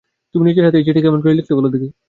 [0.35, 1.91] তুমি নিজের হাতে এই চিঠি কেমন করে লিখলে বল দেখি।